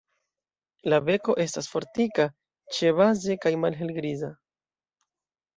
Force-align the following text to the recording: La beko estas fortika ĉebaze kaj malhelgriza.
La 0.93 0.97
beko 1.09 1.35
estas 1.43 1.67
fortika 1.75 2.25
ĉebaze 2.79 3.39
kaj 3.45 3.55
malhelgriza. 3.67 4.35